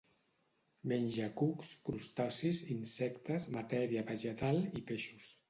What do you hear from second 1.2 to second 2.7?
cucs, crustacis,